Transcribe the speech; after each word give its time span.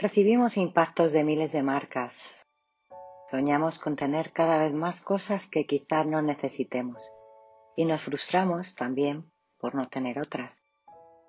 Recibimos 0.00 0.56
impactos 0.56 1.12
de 1.12 1.24
miles 1.24 1.52
de 1.52 1.62
marcas. 1.62 2.48
Soñamos 3.30 3.78
con 3.78 3.96
tener 3.96 4.32
cada 4.32 4.56
vez 4.56 4.72
más 4.72 5.02
cosas 5.02 5.46
que 5.46 5.66
quizás 5.66 6.06
no 6.06 6.22
necesitemos. 6.22 7.12
Y 7.76 7.84
nos 7.84 8.00
frustramos 8.00 8.74
también 8.74 9.30
por 9.58 9.74
no 9.74 9.88
tener 9.88 10.18
otras, 10.18 10.54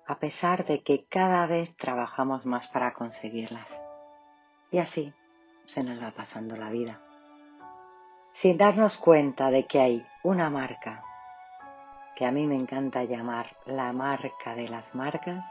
a 0.06 0.18
pesar 0.18 0.64
de 0.64 0.82
que 0.82 1.04
cada 1.04 1.46
vez 1.46 1.76
trabajamos 1.76 2.46
más 2.46 2.66
para 2.68 2.94
conseguirlas. 2.94 3.78
Y 4.70 4.78
así 4.78 5.12
se 5.66 5.84
nos 5.84 6.02
va 6.02 6.12
pasando 6.12 6.56
la 6.56 6.70
vida. 6.70 7.02
Sin 8.32 8.56
darnos 8.56 8.96
cuenta 8.96 9.50
de 9.50 9.66
que 9.66 9.80
hay 9.80 10.06
una 10.22 10.48
marca 10.48 11.04
que 12.16 12.24
a 12.24 12.32
mí 12.32 12.46
me 12.46 12.56
encanta 12.56 13.04
llamar 13.04 13.54
la 13.66 13.92
marca 13.92 14.54
de 14.54 14.70
las 14.70 14.94
marcas, 14.94 15.44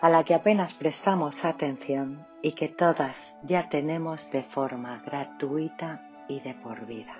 a 0.00 0.08
la 0.08 0.24
que 0.24 0.34
apenas 0.34 0.74
prestamos 0.74 1.44
atención 1.44 2.26
y 2.42 2.52
que 2.52 2.68
todas 2.68 3.38
ya 3.42 3.68
tenemos 3.68 4.30
de 4.30 4.42
forma 4.42 5.02
gratuita 5.04 6.08
y 6.28 6.40
de 6.40 6.54
por 6.54 6.86
vida. 6.86 7.16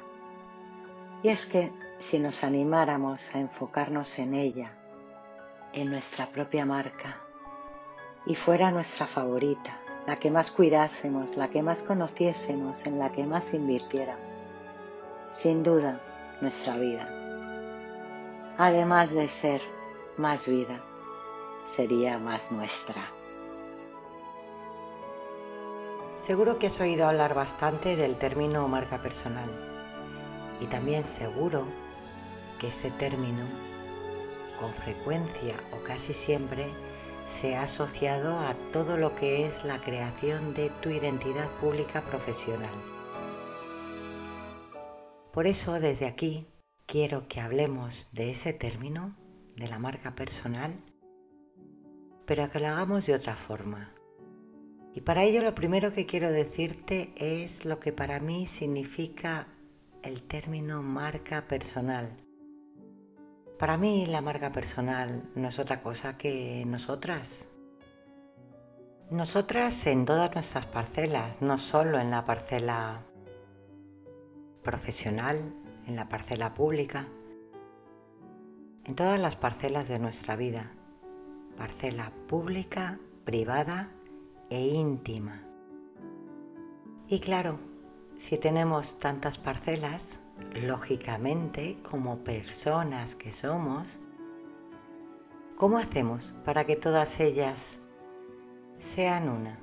Y 1.23 1.29
es 1.29 1.47
que 1.47 1.73
si 1.99 2.19
nos 2.19 2.45
animáramos 2.45 3.35
a 3.35 3.41
enfocarnos 3.41 4.19
en 4.19 4.35
ella, 4.35 4.73
en 5.73 5.91
nuestra 5.91 6.27
propia 6.27 6.67
marca, 6.67 7.21
y 8.27 8.35
fuera 8.35 8.71
nuestra 8.71 9.07
favorita, 9.07 9.79
la 10.07 10.17
que 10.17 10.31
más 10.31 10.51
cuidásemos, 10.51 11.37
la 11.37 11.49
que 11.49 11.63
más 11.63 11.83
conociésemos, 11.83 12.87
en 12.87 12.99
la 12.99 13.11
que 13.13 13.25
más 13.27 13.55
invirtiéramos, 13.55 14.25
sin 15.33 15.63
duda 15.63 16.01
nuestra 16.41 16.77
vida, 16.77 17.09
además 18.59 19.11
de 19.11 19.29
ser 19.29 19.63
más 20.17 20.47
vida, 20.47 20.83
sería 21.77 22.19
más 22.19 22.51
nuestra. 22.51 23.13
Seguro 26.19 26.59
que 26.59 26.69
has 26.69 26.81
oído 26.81 27.07
hablar 27.07 27.35
bastante 27.35 27.97
del 27.97 28.17
término 28.17 28.67
marca 28.69 29.03
personal 29.03 29.51
y 30.61 30.67
también 30.67 31.05
seguro 31.05 31.67
que 32.59 32.69
ese 32.69 32.91
término 32.93 33.45
con 34.59 34.73
frecuencia 34.73 35.55
o 35.73 35.83
casi 35.83 36.15
siempre 36.15 36.73
se 37.27 37.57
ha 37.57 37.63
asociado 37.63 38.39
a 38.39 38.55
todo 38.73 38.97
lo 38.97 39.15
que 39.15 39.47
es 39.47 39.65
la 39.65 39.81
creación 39.81 40.55
de 40.55 40.71
tu 40.71 40.91
identidad 40.91 41.51
pública 41.61 42.03
profesional. 42.03 42.75
Por 45.33 45.47
eso 45.47 45.81
desde 45.81 46.07
aquí 46.07 46.47
quiero 46.87 47.27
que 47.27 47.41
hablemos 47.41 48.09
de 48.13 48.31
ese 48.31 48.53
término, 48.53 49.17
de 49.57 49.69
la 49.69 49.79
marca 49.79 50.15
personal, 50.15 50.81
pero 52.27 52.51
que 52.51 52.61
lo 52.61 52.69
hagamos 52.69 53.07
de 53.07 53.15
otra 53.15 53.37
forma. 53.37 53.93
Y 54.95 55.01
para 55.01 55.25
ello 55.25 55.43
lo 55.43 55.55
primero 55.55 55.93
que 55.93 56.07
quiero 56.07 56.31
decirte 56.31 57.13
es 57.17 57.65
lo 57.65 57.81
que 57.81 57.93
para 57.93 58.21
mí 58.21 58.47
significa 58.47 59.49
el 60.03 60.23
término 60.23 60.83
marca 60.83 61.49
personal. 61.49 62.17
Para 63.59 63.77
mí 63.77 64.07
la 64.07 64.21
marca 64.21 64.53
personal 64.53 65.29
no 65.35 65.49
es 65.49 65.59
otra 65.59 65.83
cosa 65.83 66.17
que 66.17 66.65
nosotras. 66.67 67.49
Nosotras 69.11 69.87
en 69.87 70.05
todas 70.05 70.33
nuestras 70.35 70.67
parcelas, 70.67 71.43
no 71.43 71.59
solo 71.59 71.99
en 71.99 72.11
la 72.11 72.25
parcela 72.25 73.03
profesional, 74.63 75.55
en 75.87 75.97
la 75.97 76.09
parcela 76.09 76.55
pública, 76.55 77.09
en 78.85 78.95
todas 78.95 79.21
las 79.21 79.37
parcelas 79.37 79.89
de 79.89 79.99
nuestra 79.99 80.37
vida, 80.37 80.73
parcela 81.57 82.13
pública, 82.27 82.99
privada 83.25 83.91
e 84.51 84.61
íntima. 84.69 85.43
Y 87.09 87.21
claro, 87.21 87.59
si 88.17 88.39
tenemos 88.39 88.99
tantas 88.99 89.39
parcelas, 89.39 90.21
lógicamente, 90.67 91.79
como 91.83 92.25
personas 92.25 93.15
que 93.15 93.33
somos, 93.33 93.99
¿cómo 95.57 95.79
hacemos 95.79 96.33
para 96.45 96.65
que 96.65 96.77
todas 96.77 97.21
ellas 97.21 97.79
sean 98.79 99.29
una? 99.29 99.59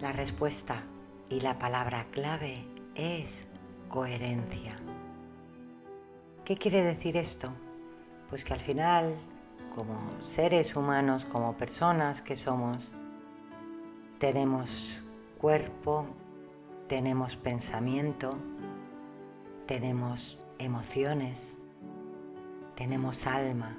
La 0.00 0.12
respuesta 0.12 0.82
y 1.28 1.40
la 1.40 1.58
palabra 1.58 2.06
clave 2.10 2.66
es 2.94 3.46
coherencia. 3.88 4.78
¿Qué 6.44 6.56
quiere 6.56 6.82
decir 6.82 7.16
esto? 7.16 7.52
Pues 8.28 8.44
que 8.44 8.54
al 8.54 8.60
final, 8.60 9.16
como 9.74 9.94
seres 10.20 10.76
humanos, 10.76 11.24
como 11.24 11.56
personas 11.56 12.22
que 12.22 12.36
somos, 12.36 12.92
tenemos 14.18 15.02
cuerpo, 15.38 16.06
tenemos 16.88 17.36
pensamiento, 17.36 18.38
tenemos 19.66 20.38
emociones, 20.58 21.56
tenemos 22.74 23.26
alma, 23.26 23.76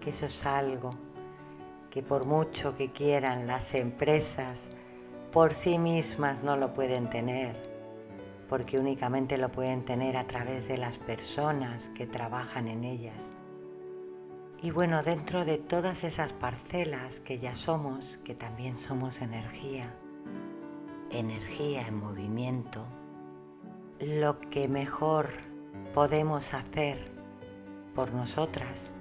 que 0.00 0.10
eso 0.10 0.26
es 0.26 0.46
algo 0.46 0.90
que 1.90 2.02
por 2.02 2.24
mucho 2.24 2.76
que 2.76 2.92
quieran 2.92 3.46
las 3.46 3.74
empresas, 3.74 4.70
por 5.32 5.54
sí 5.54 5.78
mismas 5.78 6.44
no 6.44 6.56
lo 6.56 6.72
pueden 6.72 7.10
tener, 7.10 7.56
porque 8.48 8.78
únicamente 8.78 9.36
lo 9.36 9.50
pueden 9.50 9.84
tener 9.84 10.16
a 10.16 10.26
través 10.26 10.68
de 10.68 10.78
las 10.78 10.98
personas 10.98 11.90
que 11.90 12.06
trabajan 12.06 12.68
en 12.68 12.84
ellas. 12.84 13.32
Y 14.62 14.72
bueno, 14.72 15.02
dentro 15.02 15.46
de 15.46 15.56
todas 15.56 16.04
esas 16.04 16.34
parcelas 16.34 17.20
que 17.20 17.38
ya 17.38 17.54
somos, 17.54 18.18
que 18.24 18.34
también 18.34 18.76
somos 18.76 19.22
energía, 19.22 19.94
energía 21.10 21.86
en 21.88 21.96
movimiento, 21.96 22.86
lo 24.00 24.38
que 24.38 24.68
mejor 24.68 25.30
podemos 25.94 26.52
hacer 26.52 27.10
por 27.94 28.12
nosotras 28.12 28.92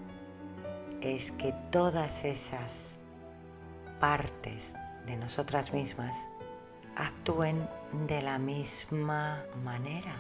es 1.02 1.34
que 1.34 1.52
todas 1.72 2.24
esas 2.24 2.98
partes 4.00 4.75
de 5.08 5.18
nosotras 5.18 5.74
mismas 5.74 6.16
actúen 6.96 7.68
de 8.08 8.22
la 8.22 8.40
misma 8.40 9.44
manera. 9.66 10.14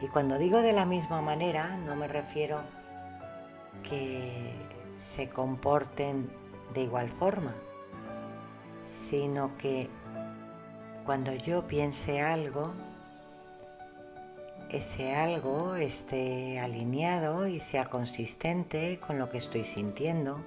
Y 0.00 0.06
cuando 0.06 0.38
digo 0.38 0.62
de 0.62 0.72
la 0.72 0.86
misma 0.86 1.20
manera 1.20 1.76
no 1.78 1.96
me 1.96 2.06
refiero 2.06 2.62
que 3.82 4.52
se 4.98 5.28
comporten 5.28 6.30
de 6.72 6.82
igual 6.82 7.10
forma, 7.10 7.54
sino 8.84 9.56
que 9.58 9.88
cuando 11.04 11.34
yo 11.34 11.66
piense 11.66 12.20
algo, 12.22 12.72
ese 14.70 15.14
algo 15.14 15.76
esté 15.76 16.58
alineado 16.58 17.46
y 17.46 17.60
sea 17.60 17.84
consistente 17.90 18.98
con 18.98 19.18
lo 19.18 19.28
que 19.28 19.38
estoy 19.38 19.64
sintiendo. 19.64 20.42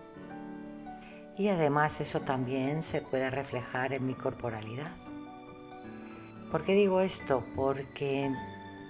Y 1.37 1.49
además 1.49 2.01
eso 2.01 2.21
también 2.21 2.81
se 2.81 3.01
puede 3.01 3.29
reflejar 3.29 3.93
en 3.93 4.05
mi 4.05 4.15
corporalidad. 4.15 4.91
¿Por 6.51 6.63
qué 6.63 6.73
digo 6.73 7.01
esto? 7.01 7.45
Porque 7.55 8.31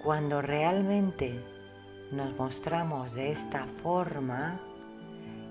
cuando 0.03 0.41
realmente 0.41 1.43
nos 2.11 2.37
mostramos 2.37 3.13
de 3.13 3.31
esta 3.31 3.65
forma 3.65 4.59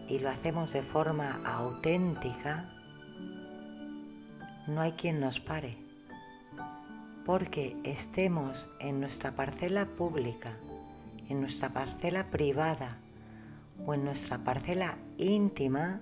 y 0.09 0.19
lo 0.19 0.31
hacemos 0.31 0.73
de 0.73 0.83
forma 0.83 1.41
auténtica, 1.45 2.73
no 4.67 4.81
hay 4.81 4.93
quien 4.93 5.21
nos 5.21 5.41
pare 5.41 5.87
porque 7.27 7.77
estemos 7.83 8.69
en 8.79 9.01
nuestra 9.01 9.35
parcela 9.35 9.85
pública, 9.85 10.57
en 11.29 11.41
nuestra 11.41 11.73
parcela 11.73 12.31
privada 12.31 12.99
o 13.85 13.95
en 13.95 14.05
nuestra 14.05 14.39
parcela 14.39 14.97
íntima, 15.19 16.01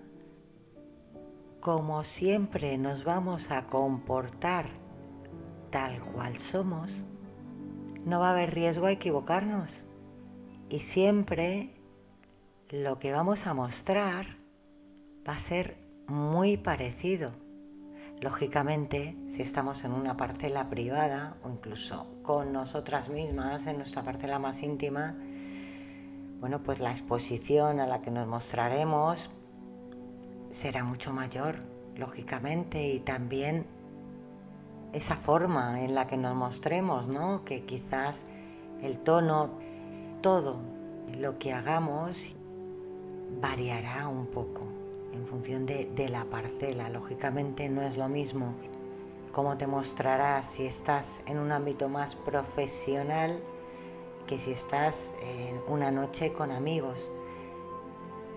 como 1.60 2.05
siempre 2.05 2.76
nos 2.76 3.05
vamos 3.05 3.50
a 3.50 3.62
comportar 3.62 4.69
tal 5.70 5.99
cual 6.12 6.37
somos, 6.37 7.05
no 8.05 8.20
va 8.20 8.28
a 8.28 8.32
haber 8.32 8.55
riesgo 8.55 8.84
a 8.84 8.93
equivocarnos. 8.93 9.84
Y 10.75 10.81
siempre 10.81 11.71
lo 12.69 12.99
que 12.99 13.12
vamos 13.12 13.47
a 13.47 13.55
mostrar 13.55 14.26
va 15.25 15.35
a 15.35 15.38
ser 15.38 15.79
muy 16.09 16.56
parecido 16.56 17.31
Lógicamente, 18.21 19.17
si 19.29 19.43
estamos 19.43 19.85
en 19.85 19.93
una 19.93 20.17
parcela 20.17 20.69
privada 20.71 21.37
o 21.44 21.50
incluso 21.50 22.06
con 22.23 22.53
nosotras 22.53 23.09
mismas, 23.09 23.67
en 23.67 23.76
nuestra 23.76 24.03
parcela 24.03 24.41
más 24.41 24.65
íntima, 24.65 25.17
bueno, 26.41 26.62
pues 26.62 26.81
la 26.81 26.91
exposición 26.91 27.79
a 27.79 27.87
la 27.87 28.03
que 28.03 28.11
nos 28.11 28.26
mostraremos 28.26 29.31
será 30.49 30.82
mucho 30.82 31.12
mayor, 31.12 31.56
lógicamente, 31.97 32.88
y 32.88 32.99
también 32.99 33.67
esa 34.93 35.17
forma 35.17 35.82
en 35.82 35.94
la 35.94 36.09
que 36.09 36.17
nos 36.17 36.35
mostremos, 36.35 37.06
¿no? 37.06 37.44
Que 37.44 37.65
quizás 37.65 38.26
el 38.81 38.99
tono, 39.00 39.59
todo 40.25 40.56
lo 41.19 41.38
que 41.38 41.53
hagamos 41.53 42.35
variará 43.43 44.09
un 44.09 44.25
poco 44.25 44.62
en 45.12 45.26
función 45.26 45.67
de, 45.67 46.09
la 46.09 46.25
parcela. 46.25 46.88
Lógicamente 46.88 47.69
no 47.69 47.82
es 47.82 47.99
lo 47.99 48.09
mismo 48.09 48.55
cómo 49.32 49.59
te 49.59 49.67
mostrarás 49.67 50.47
si 50.47 50.65
estás 50.65 51.21
en 51.26 51.38
un 51.38 51.53
ámbito 51.53 51.91
más 51.91 52.15
profesional 52.15 53.38
que 54.26 54.38
si 54.38 54.53
estás 54.53 55.12
en 55.21 55.61
una 55.69 55.91
noche 55.91 56.32
con 56.32 56.53
amigos. 56.53 57.11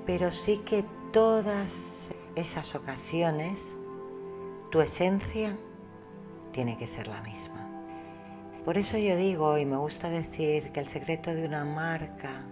Pero 0.05 0.29
sí 0.29 0.57
que 0.57 0.83
todas 1.13 2.11
esas 2.35 2.75
ocasiones 2.75 3.77
tu 4.71 4.81
esencia 4.81 5.57
tiene 6.51 6.75
que 6.75 6.85
ser 6.85 7.07
la 7.07 7.21
misma. 7.21 7.66
Por 8.67 8.77
eso 8.77 8.97
yo 8.97 9.15
digo 9.15 9.57
y 9.57 9.65
me 9.65 9.77
gusta 9.77 10.09
decir 10.09 10.73
que 10.73 10.81
el 10.81 10.87
secreto 10.87 11.33
de 11.33 11.45
una 11.45 11.63
marca 11.63 12.43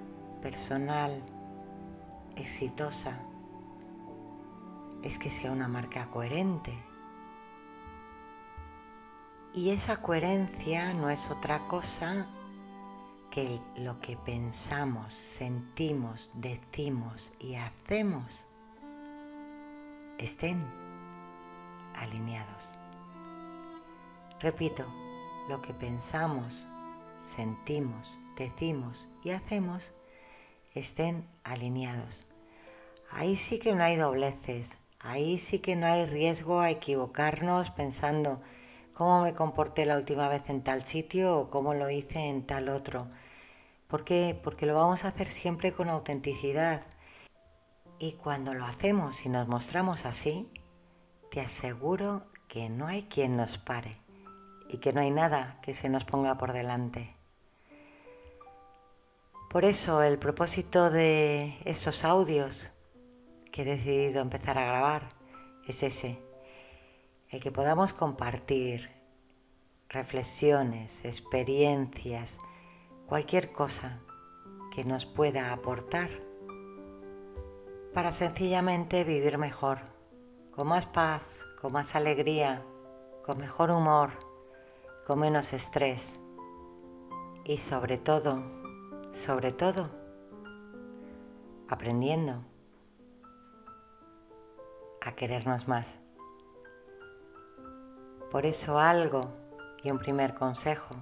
personal 0.41 1.12
exitosa 2.38 3.21
es 5.03 5.19
que 5.19 5.29
sea 5.29 5.51
una 5.51 5.67
marca 5.67 6.09
coherente. 6.09 6.71
Y 9.53 9.71
esa 9.71 10.01
coherencia 10.01 10.94
no 10.94 11.09
es 11.09 11.29
otra 11.29 11.67
cosa 11.67 12.25
que 13.29 13.59
lo 13.75 14.00
que 14.00 14.15
pensamos, 14.15 15.12
sentimos, 15.13 16.31
decimos 16.33 17.33
y 17.39 17.56
hacemos 17.56 18.47
estén 20.17 20.65
alineados. 21.94 22.79
Repito, 24.39 24.85
lo 25.47 25.62
que 25.62 25.74
pensamos, 25.74 26.68
sentimos, 27.18 28.18
decimos 28.36 29.07
y 29.24 29.31
hacemos 29.31 29.94
estén 30.74 31.27
alineados. 31.44 32.27
Ahí 33.12 33.36
sí 33.36 33.59
que 33.59 33.74
no 33.74 33.83
hay 33.83 33.95
dobleces, 33.95 34.80
ahí 35.00 35.38
sí 35.38 35.59
que 35.59 35.75
no 35.75 35.86
hay 35.86 36.06
riesgo 36.06 36.59
a 36.59 36.71
equivocarnos 36.71 37.69
pensando 37.71 38.42
cómo 38.94 39.21
me 39.21 39.36
comporté 39.36 39.86
la 39.86 39.97
última 39.97 40.27
vez 40.30 40.50
en 40.50 40.63
tal 40.63 40.83
sitio 40.83 41.38
o 41.38 41.50
cómo 41.50 41.74
lo 41.74 41.89
hice 41.89 42.27
en 42.27 42.45
tal 42.45 42.68
otro. 42.69 43.07
¿Por 43.88 44.03
qué? 44.03 44.39
Porque 44.44 44.65
lo 44.65 44.74
vamos 44.74 45.06
a 45.06 45.09
hacer 45.09 45.27
siempre 45.27 45.74
con 45.74 45.89
autenticidad. 45.89 46.81
Y 48.00 48.13
cuando 48.13 48.53
lo 48.53 48.65
hacemos 48.65 49.25
y 49.25 49.30
nos 49.30 49.48
mostramos 49.48 50.06
así, 50.06 50.51
te 51.30 51.39
aseguro 51.39 52.21
que 52.48 52.69
no 52.69 52.88
hay 52.88 53.03
quien 53.03 53.38
nos 53.38 53.57
pare 53.57 54.05
y 54.69 54.77
que 54.77 54.94
no 54.94 55.01
hay 55.01 55.12
nada 55.12 55.59
que 55.62 55.73
se 55.73 55.89
nos 55.89 56.06
ponga 56.06 56.38
por 56.38 56.53
delante. 56.53 57.13
Por 59.50 59.63
eso 59.63 60.03
el 60.03 60.19
propósito 60.19 60.89
de 60.89 61.57
esos 61.65 62.03
audios 62.03 62.73
que 63.51 63.62
he 63.62 63.65
decidido 63.65 64.21
empezar 64.21 64.57
a 64.57 64.65
grabar 64.65 65.09
es 65.65 65.81
ese, 65.81 66.21
el 67.29 67.39
que 67.39 67.51
podamos 67.51 67.94
compartir 67.94 68.91
reflexiones, 69.88 71.06
experiencias, 71.06 72.39
cualquier 73.07 73.53
cosa 73.53 74.01
que 74.73 74.83
nos 74.83 75.06
pueda 75.06 75.53
aportar 75.53 76.09
para 77.94 78.12
sencillamente 78.12 79.06
vivir 79.06 79.38
mejor, 79.38 79.77
con 80.51 80.67
más 80.67 80.85
paz, 80.85 81.23
con 81.62 81.71
más 81.71 81.95
alegría, 81.95 82.62
con 83.23 83.38
mejor 83.38 83.71
humor, 83.71 84.25
con 85.06 85.19
menos 85.19 85.54
estrés 85.54 86.19
y 87.44 87.57
sobre 87.57 88.00
todo, 88.00 88.44
sobre 89.12 89.52
todo, 89.52 89.90
aprendiendo 91.69 92.44
a 95.02 95.12
querernos 95.13 95.68
más. 95.68 96.00
Por 98.31 98.48
eso 98.48 98.80
algo 98.80 99.31
y 99.84 99.92
un 99.92 100.00
primer 100.00 100.34
consejo 100.34 100.96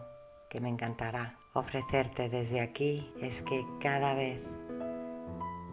que 0.49 0.59
me 0.59 0.67
encantará 0.67 1.39
ofrecerte 1.53 2.27
desde 2.27 2.59
aquí 2.59 3.09
es 3.21 3.41
que 3.41 3.65
cada 3.79 4.13
vez 4.15 4.43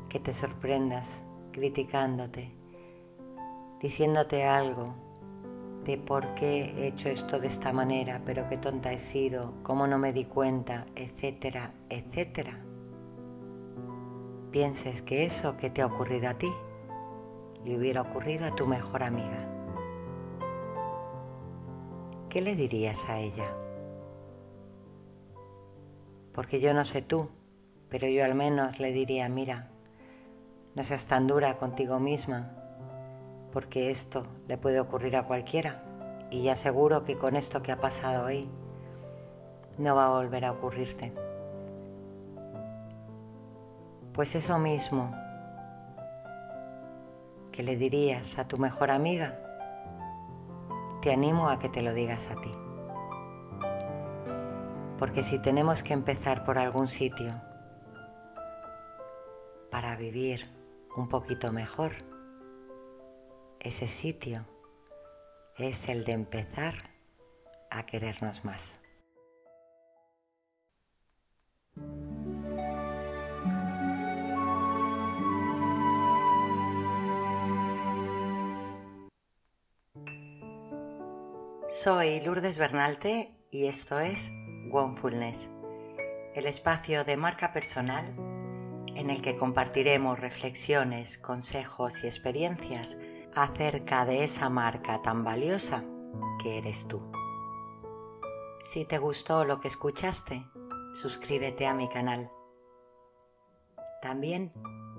que 0.09 0.21
te 0.21 0.33
sorprendas 0.33 1.21
criticándote, 1.51 2.55
diciéndote 3.81 4.45
algo 4.45 5.10
de 5.91 5.99
por 5.99 6.35
qué 6.35 6.73
he 6.77 6.87
hecho 6.87 7.09
esto 7.09 7.41
de 7.41 7.49
esta 7.49 7.73
manera, 7.73 8.23
pero 8.25 8.49
qué 8.49 8.57
tonta 8.57 8.93
he 8.93 8.99
sido, 8.99 9.55
cómo 9.65 9.89
no 9.89 9.99
me 9.99 10.13
di 10.13 10.25
cuenta, 10.25 10.87
etcétera, 10.95 11.75
etcétera. 11.89 12.53
Pienses 14.53 15.03
que 15.03 15.25
eso 15.25 15.57
que 15.57 15.69
te 15.69 15.83
ha 15.83 15.87
ocurrido 15.87 16.29
a 16.29 16.35
ti 16.35 16.53
le 17.65 17.77
hubiera 17.77 18.03
ocurrido 18.03 18.47
a 18.47 18.55
tu 18.55 18.69
mejor 18.69 19.03
amiga. 19.03 19.49
¿Qué 22.29 22.41
le 22.41 22.55
dirías 22.55 23.09
a 23.09 23.19
ella? 23.19 23.53
Porque 26.33 26.61
yo 26.61 26.73
no 26.73 26.85
sé 26.85 27.03
tú, 27.03 27.29
pero 27.89 28.07
yo 28.07 28.25
al 28.25 28.37
menos 28.37 28.79
le 28.79 28.93
diría, 28.93 29.29
mira, 29.29 29.71
no 30.77 30.85
seas 30.85 31.07
tan 31.07 31.27
dura 31.27 31.59
contigo 31.59 31.99
misma, 31.99 32.60
porque 33.53 33.91
esto 33.91 34.23
le 34.49 34.57
puede 34.57 34.81
ocurrir 34.81 35.17
a 35.17 35.25
cualquiera 35.25 35.83
y 36.31 36.43
ya 36.43 36.57
seguro 36.57 37.05
que 37.05 37.19
con 37.19 37.37
esto 37.37 37.63
que 37.63 37.73
ha 37.73 37.81
pasado 37.81 38.27
hoy 38.27 38.49
no 39.79 39.97
va 39.97 40.07
a 40.07 40.11
volver 40.11 40.45
a 40.45 40.53
ocurrirte. 40.53 41.13
Pues 44.13 44.35
eso 44.35 44.59
mismo 44.59 45.15
que 47.53 47.63
le 47.63 47.77
dirías 47.77 48.39
a 48.39 48.47
tu 48.47 48.59
mejor 48.59 48.91
amiga, 48.91 49.39
te 51.03 51.13
animo 51.13 51.49
a 51.49 51.59
que 51.59 51.69
te 51.69 51.83
lo 51.83 51.93
digas 51.95 52.31
a 52.31 52.41
ti. 52.41 52.53
Porque 54.99 55.23
si 55.23 55.39
tenemos 55.39 55.83
que 55.83 55.95
empezar 55.95 56.45
por 56.45 56.59
algún 56.59 56.89
sitio 56.89 57.33
para 59.71 59.97
vivir 59.97 60.51
un 60.97 61.09
poquito 61.09 61.53
mejor, 61.53 62.10
ese 63.61 63.87
sitio 63.87 64.47
es 65.59 65.89
el 65.89 66.05
de 66.05 66.13
empezar 66.13 66.75
a 67.71 67.85
querernos 67.85 68.45
más. 68.45 68.81
Soy 81.69 82.21
Lourdes 82.21 82.59
Bernalte 82.59 83.31
y 83.51 83.67
esto 83.67 84.01
es 84.01 84.31
Onefulness, 84.73 85.49
el 86.35 86.47
espacio 86.47 87.05
de 87.05 87.17
marca 87.17 87.53
personal 87.53 88.15
en 88.97 89.11
el 89.11 89.23
que 89.23 89.37
compartiremos 89.37 90.19
reflexiones, 90.19 91.19
consejos 91.19 92.03
y 92.03 92.09
experiencias 92.09 92.97
acerca 93.35 94.05
de 94.05 94.25
esa 94.25 94.51
marca 94.51 95.01
tan 95.03 95.25
valiosa 95.25 95.85
que 96.43 96.59
eres 96.59 96.87
tú. 96.89 97.01
Si 98.65 98.85
te 98.85 98.99
gustó 98.99 99.45
lo 99.45 99.61
que 99.61 99.69
escuchaste, 99.69 100.45
suscríbete 100.95 101.67
a 101.67 101.75
mi 101.75 101.89
canal. 101.89 102.31
También 104.03 104.53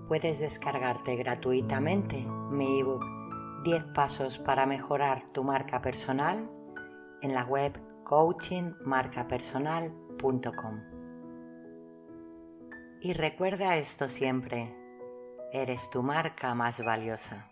puedes 0.07 0.39
descargarte 0.39 1.15
gratuitamente 1.15 2.25
mi 2.50 2.79
ebook 2.79 3.03
10 3.63 3.83
pasos 3.93 4.39
para 4.39 4.65
mejorar 4.65 5.29
tu 5.31 5.43
marca 5.43 5.81
personal 5.81 6.50
en 7.21 7.33
la 7.33 7.43
web 7.45 7.79
coachingmarcapersonal.com. 8.03 10.81
Y 13.01 13.13
recuerda 13.13 13.77
esto 13.77 14.09
siempre, 14.09 14.75
eres 15.51 15.89
tu 15.89 16.03
marca 16.03 16.53
más 16.55 16.83
valiosa. 16.83 17.51